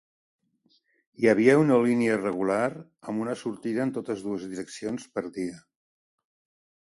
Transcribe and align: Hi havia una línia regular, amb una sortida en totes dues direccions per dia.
Hi 1.23 1.27
havia 1.33 1.53
una 1.63 1.75
línia 1.83 2.15
regular, 2.21 2.63
amb 3.11 3.23
una 3.25 3.35
sortida 3.43 3.85
en 3.85 3.93
totes 3.99 4.23
dues 4.29 4.49
direccions 4.55 5.05
per 5.19 5.25
dia. 5.39 5.61